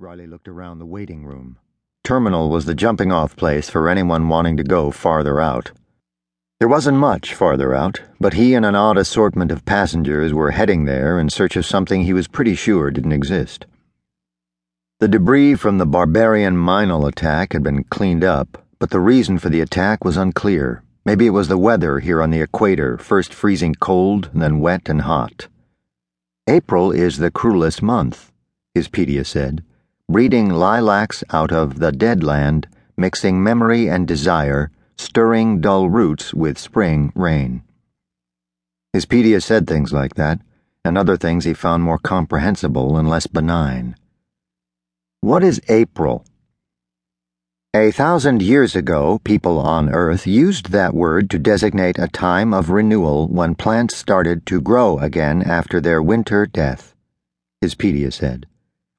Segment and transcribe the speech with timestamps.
[0.00, 1.58] Riley looked around the waiting room.
[2.04, 5.72] Terminal was the jumping off place for anyone wanting to go farther out.
[6.58, 10.86] There wasn't much farther out, but he and an odd assortment of passengers were heading
[10.86, 13.66] there in search of something he was pretty sure didn't exist.
[15.00, 19.50] The debris from the barbarian Minel attack had been cleaned up, but the reason for
[19.50, 20.82] the attack was unclear.
[21.04, 25.02] Maybe it was the weather here on the equator, first freezing cold, then wet and
[25.02, 25.48] hot.
[26.48, 28.32] April is the cruelest month,
[28.74, 29.62] Hizpedia said
[30.10, 32.66] breeding lilacs out of the dead land,
[32.96, 37.62] mixing memory and desire, stirring dull roots with spring rain.
[38.92, 40.40] Hizpedia said things like that,
[40.84, 43.94] and other things he found more comprehensible and less benign.
[45.20, 46.24] What is April?
[47.72, 52.68] A thousand years ago, people on Earth used that word to designate a time of
[52.68, 56.96] renewal when plants started to grow again after their winter death,
[57.62, 58.48] Hizpedia said.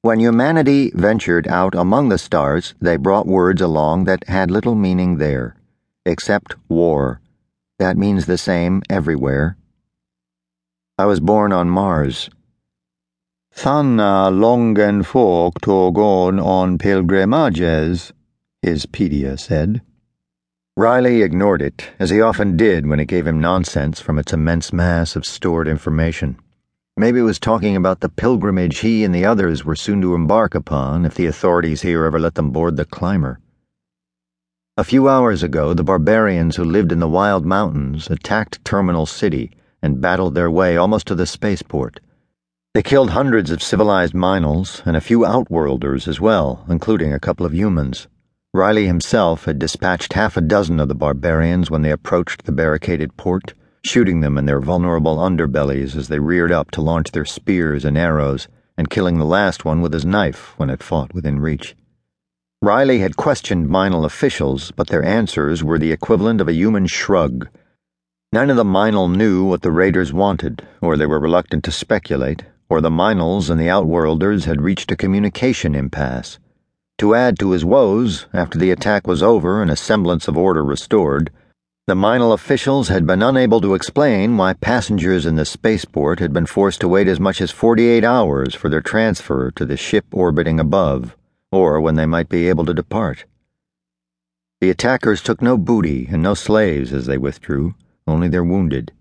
[0.03, 5.17] When humanity ventured out among the stars, they brought words along that had little meaning
[5.17, 5.55] there,
[6.07, 7.21] except war.
[7.77, 9.57] That means the same everywhere.
[10.97, 12.31] I was born on Mars.
[13.51, 18.11] Thanna longen folk togon on pilgrimages,
[18.65, 19.83] Hizpedia said.
[20.75, 24.73] Riley ignored it, as he often did when it gave him nonsense from its immense
[24.73, 26.39] mass of stored information.
[27.01, 30.53] Maybe it was talking about the pilgrimage he and the others were soon to embark
[30.53, 33.39] upon if the authorities here ever let them board the climber.
[34.77, 39.49] A few hours ago, the barbarians who lived in the wild mountains attacked Terminal City
[39.81, 41.99] and battled their way almost to the spaceport.
[42.75, 47.47] They killed hundreds of civilized Minels and a few outworlders as well, including a couple
[47.47, 48.07] of humans.
[48.53, 53.17] Riley himself had dispatched half a dozen of the barbarians when they approached the barricaded
[53.17, 57.83] port shooting them in their vulnerable underbellies as they reared up to launch their spears
[57.83, 61.75] and arrows, and killing the last one with his knife when it fought within reach.
[62.61, 67.47] Riley had questioned Minel officials, but their answers were the equivalent of a human shrug.
[68.31, 72.43] None of the Minel knew what the raiders wanted, or they were reluctant to speculate,
[72.69, 76.37] or the Minels and the Outworlders had reached a communication impasse.
[76.99, 80.63] To add to his woes, after the attack was over and a semblance of order
[80.63, 81.31] restored,
[81.87, 86.45] the Minel officials had been unable to explain why passengers in the spaceport had been
[86.45, 90.59] forced to wait as much as 48 hours for their transfer to the ship orbiting
[90.59, 91.17] above,
[91.51, 93.25] or when they might be able to depart.
[94.61, 97.73] The attackers took no booty and no slaves as they withdrew,
[98.07, 98.93] only their wounded.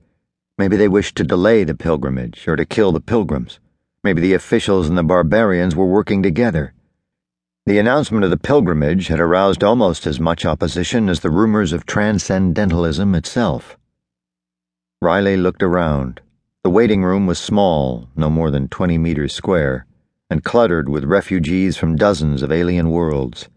[0.56, 3.60] Maybe they wished to delay the pilgrimage or to kill the pilgrims.
[4.02, 6.72] Maybe the officials and the barbarians were working together.
[7.66, 11.84] The announcement of the pilgrimage had aroused almost as much opposition as the rumors of
[11.84, 13.76] transcendentalism itself.
[15.02, 16.20] Riley looked around.
[16.64, 19.86] The waiting room was small, no more than 20 meters square,
[20.30, 23.48] and cluttered with refugees from dozens of alien worlds.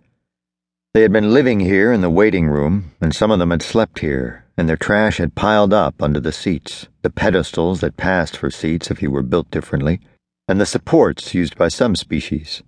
[0.94, 4.00] They had been living here in the waiting room, and some of them had slept
[4.00, 8.52] here, and their trash had piled up under the seats, the pedestals that passed for
[8.52, 10.02] seats if you were built differently,
[10.48, 12.64] and the supports used by some species.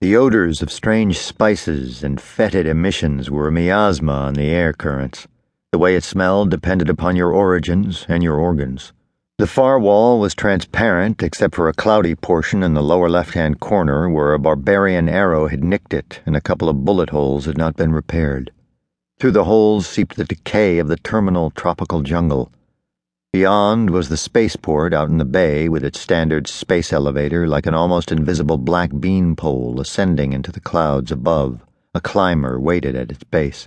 [0.00, 5.26] The odors of strange spices and fetid emissions were a miasma on the air currents.
[5.72, 8.92] The way it smelled depended upon your origins and your organs.
[9.38, 13.58] The far wall was transparent except for a cloudy portion in the lower left hand
[13.58, 17.58] corner where a barbarian arrow had nicked it and a couple of bullet holes had
[17.58, 18.52] not been repaired.
[19.18, 22.52] Through the holes seeped the decay of the terminal tropical jungle.
[23.30, 27.74] Beyond was the spaceport out in the bay with its standard space elevator like an
[27.74, 31.62] almost invisible black bean pole ascending into the clouds above.
[31.94, 33.66] A climber waited at its base.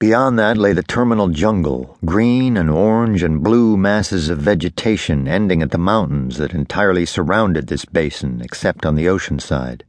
[0.00, 5.60] Beyond that lay the terminal jungle, green and orange and blue masses of vegetation ending
[5.60, 9.84] at the mountains that entirely surrounded this basin except on the ocean side.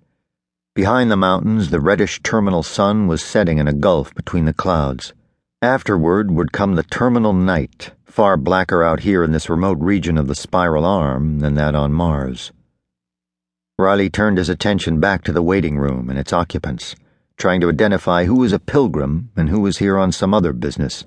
[0.76, 5.14] Behind the mountains, the reddish terminal sun was setting in a gulf between the clouds.
[5.62, 10.28] Afterward would come the terminal night, far blacker out here in this remote region of
[10.28, 12.51] the spiral arm than that on Mars.
[13.78, 16.95] Riley turned his attention back to the waiting room and its occupants,
[17.38, 21.06] trying to identify who was a pilgrim and who was here on some other business.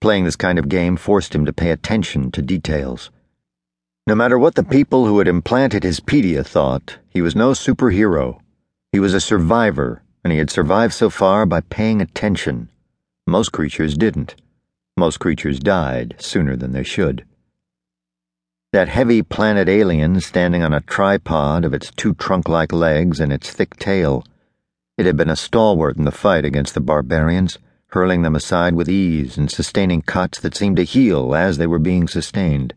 [0.00, 3.10] Playing this kind of game forced him to pay attention to details.
[4.06, 8.40] No matter what the people who had implanted Hizpedia thought, he was no superhero.
[8.90, 12.70] He was a survivor, and he had survived so far by paying attention.
[13.26, 14.34] Most creatures didn't.
[14.98, 17.24] Most creatures died sooner than they should.
[18.72, 23.32] That heavy planet alien standing on a tripod of its two trunk like legs and
[23.32, 24.24] its thick tail.
[24.96, 27.60] It had been a stalwart in the fight against the barbarians,
[27.90, 31.78] hurling them aside with ease and sustaining cuts that seemed to heal as they were
[31.78, 32.74] being sustained.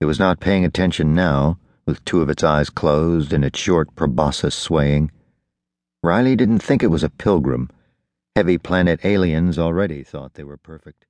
[0.00, 3.94] It was not paying attention now, with two of its eyes closed and its short
[3.94, 5.12] proboscis swaying.
[6.02, 7.68] Riley didn't think it was a pilgrim.
[8.34, 11.04] Heavy planet aliens already thought they were perfect.